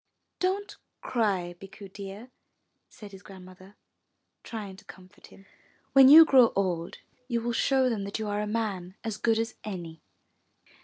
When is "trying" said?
4.43-4.75